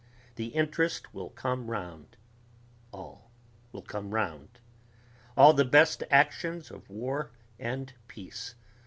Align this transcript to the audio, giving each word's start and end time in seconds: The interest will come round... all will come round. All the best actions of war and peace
The 0.33 0.47
interest 0.47 1.13
will 1.13 1.29
come 1.29 1.69
round... 1.69 2.17
all 2.91 3.29
will 3.71 3.83
come 3.83 4.15
round. 4.15 4.59
All 5.37 5.53
the 5.53 5.63
best 5.63 6.01
actions 6.09 6.71
of 6.71 6.89
war 6.89 7.29
and 7.59 7.93
peace 8.07 8.55